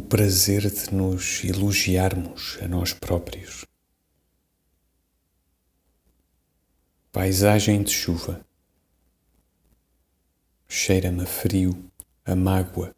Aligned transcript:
prazer 0.00 0.70
de 0.70 0.94
nos 0.94 1.44
elogiarmos 1.44 2.56
a 2.62 2.68
nós 2.68 2.94
próprios. 2.94 3.66
Paisagem 7.10 7.82
de 7.82 7.90
chuva. 7.90 8.40
Cheira-me 10.66 11.24
a 11.24 11.26
frio, 11.26 11.84
a 12.24 12.34
mágoa, 12.34 12.94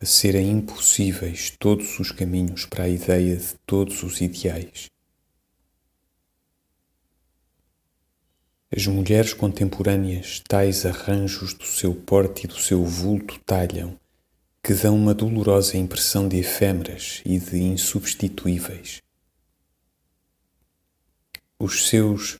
a 0.00 0.06
serem 0.06 0.50
impossíveis 0.50 1.50
todos 1.58 1.98
os 1.98 2.10
caminhos 2.10 2.64
para 2.64 2.84
a 2.84 2.88
ideia 2.88 3.36
de 3.36 3.54
todos 3.66 4.02
os 4.02 4.22
ideais. 4.22 4.90
As 8.74 8.86
mulheres 8.86 9.34
contemporâneas 9.34 10.40
tais 10.48 10.86
arranjos 10.86 11.52
do 11.52 11.66
seu 11.66 11.94
porte 11.94 12.44
e 12.44 12.48
do 12.48 12.56
seu 12.56 12.82
vulto 12.82 13.38
talham, 13.40 14.00
que 14.62 14.74
dão 14.74 14.94
uma 14.94 15.12
dolorosa 15.12 15.76
impressão 15.76 16.28
de 16.28 16.36
efêmeras 16.36 17.20
e 17.24 17.38
de 17.38 17.58
insubstituíveis. 17.58 19.02
Os 21.58 21.88
seus 21.88 22.38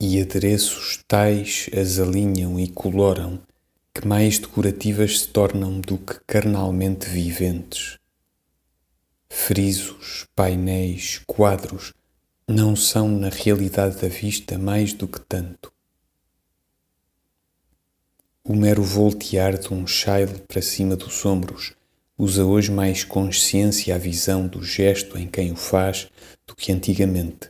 e 0.00 0.18
adereços 0.18 0.98
tais 1.06 1.68
as 1.78 1.98
alinham 1.98 2.58
e 2.58 2.66
coloram, 2.68 3.38
que 3.94 4.08
mais 4.08 4.38
decorativas 4.38 5.20
se 5.20 5.28
tornam 5.28 5.78
do 5.78 5.98
que 5.98 6.18
carnalmente 6.26 7.06
viventes. 7.06 7.98
Frisos, 9.28 10.26
painéis, 10.34 11.20
quadros, 11.26 11.92
não 12.48 12.74
são 12.74 13.08
na 13.08 13.28
realidade 13.28 14.00
da 14.00 14.08
vista 14.08 14.56
mais 14.56 14.94
do 14.94 15.06
que 15.06 15.20
tanto. 15.20 15.70
O 18.52 18.56
mero 18.56 18.82
voltear 18.82 19.56
de 19.56 19.72
um 19.72 19.86
chile 19.86 20.42
para 20.48 20.60
cima 20.60 20.96
dos 20.96 21.24
ombros 21.24 21.72
usa 22.18 22.44
hoje 22.44 22.68
mais 22.68 23.04
consciência 23.04 23.94
à 23.94 23.96
visão 23.96 24.48
do 24.48 24.60
gesto 24.60 25.16
em 25.16 25.28
quem 25.28 25.52
o 25.52 25.54
faz 25.54 26.10
do 26.44 26.56
que 26.56 26.72
antigamente. 26.72 27.48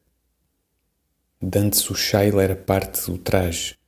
Dantes 1.41 1.89
o 1.89 1.95
chile 1.95 2.37
era 2.39 2.55
parte 2.55 3.11
do 3.11 3.17
traje, 3.17 3.79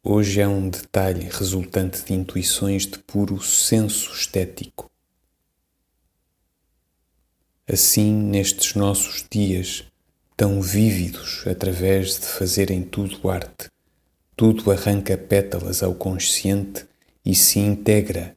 hoje 0.00 0.40
é 0.40 0.46
um 0.46 0.68
detalhe 0.68 1.28
resultante 1.28 2.04
de 2.04 2.14
intuições 2.14 2.86
de 2.86 3.00
puro 3.00 3.42
senso 3.42 4.12
estético. 4.12 4.88
Assim, 7.66 8.12
nestes 8.12 8.76
nossos 8.76 9.26
dias, 9.28 9.82
tão 10.36 10.62
vívidos 10.62 11.42
através 11.48 12.14
de 12.14 12.26
fazerem 12.26 12.84
tudo 12.84 13.28
arte. 13.28 13.73
Tudo 14.36 14.70
arranca 14.70 15.16
pétalas 15.16 15.82
ao 15.82 15.94
consciente 15.94 16.86
e 17.24 17.34
se 17.34 17.58
integra 17.58 18.36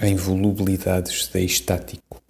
em 0.00 0.16
volubilidades 0.16 1.28
de 1.28 1.44
estático. 1.44 2.22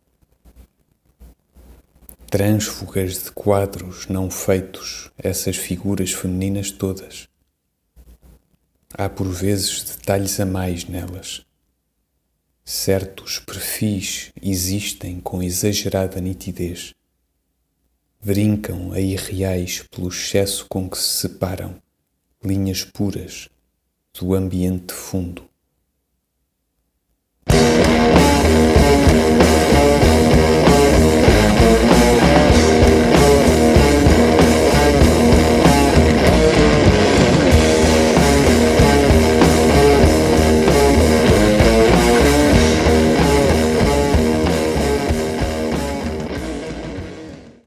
Trânsfugas 2.29 3.25
de 3.25 3.33
quadros 3.33 4.07
não 4.07 4.31
feitos, 4.31 5.11
essas 5.19 5.57
figuras 5.57 6.13
femininas 6.13 6.71
todas. 6.71 7.29
Há 8.95 9.09
por 9.09 9.29
vezes 9.29 9.85
detalhes 9.85 10.39
a 10.41 10.47
mais 10.47 10.85
nelas. 10.85 11.45
Certos 12.65 13.39
perfis 13.39 14.33
existem 14.41 15.21
com 15.21 15.43
exagerada 15.43 16.21
nitidez 16.21 16.95
brincam 18.23 18.93
a 18.93 19.01
irreais 19.01 19.83
pelo 19.91 20.09
excesso 20.09 20.67
com 20.69 20.89
que 20.89 20.99
se 20.99 21.21
separam 21.21 21.81
linhas 22.43 22.85
puras 22.85 23.51
do 24.19 24.35
ambiente 24.35 24.95
fundo. 24.95 25.50